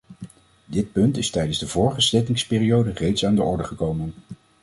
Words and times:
Dit 0.65 0.91
punt 0.91 1.17
is 1.17 1.29
tijdens 1.29 1.57
de 1.59 1.67
vorige 1.67 2.01
zittingsperiode 2.01 2.91
reeds 2.91 3.25
aan 3.25 3.35
de 3.35 3.41
orde 3.43 3.63
gekomen. 3.63 4.13